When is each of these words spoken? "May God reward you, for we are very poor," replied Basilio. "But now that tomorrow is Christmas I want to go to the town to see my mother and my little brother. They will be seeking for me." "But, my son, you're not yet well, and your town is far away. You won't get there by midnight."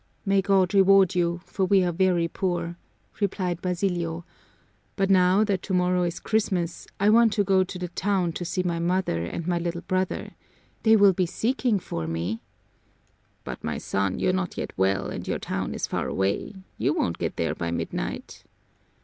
"May 0.25 0.41
God 0.41 0.73
reward 0.73 1.13
you, 1.13 1.41
for 1.45 1.63
we 1.63 1.83
are 1.83 1.91
very 1.91 2.27
poor," 2.27 2.75
replied 3.19 3.61
Basilio. 3.61 4.25
"But 4.95 5.11
now 5.11 5.43
that 5.43 5.61
tomorrow 5.61 6.01
is 6.01 6.19
Christmas 6.19 6.87
I 6.99 7.11
want 7.11 7.33
to 7.33 7.43
go 7.43 7.63
to 7.63 7.77
the 7.77 7.87
town 7.89 8.31
to 8.31 8.43
see 8.43 8.63
my 8.63 8.79
mother 8.79 9.23
and 9.25 9.45
my 9.45 9.59
little 9.59 9.81
brother. 9.81 10.31
They 10.81 10.95
will 10.95 11.13
be 11.13 11.27
seeking 11.27 11.77
for 11.77 12.07
me." 12.07 12.41
"But, 13.43 13.63
my 13.63 13.77
son, 13.77 14.17
you're 14.17 14.33
not 14.33 14.57
yet 14.57 14.73
well, 14.75 15.07
and 15.11 15.27
your 15.27 15.37
town 15.37 15.75
is 15.75 15.85
far 15.85 16.07
away. 16.07 16.55
You 16.79 16.95
won't 16.95 17.19
get 17.19 17.35
there 17.35 17.53
by 17.53 17.69
midnight." 17.69 18.43